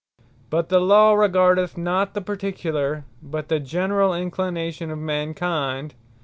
But 0.49 0.69
the 0.69 0.79
Law 0.79 1.13
regardeth 1.13 1.77
not 1.77 2.15
the 2.15 2.21
particular, 2.21 3.05
but 3.21 3.49
the 3.49 3.59
generall 3.59 4.15
inclination 4.15 4.89
of 4.89 4.97
mankind. 4.97 5.93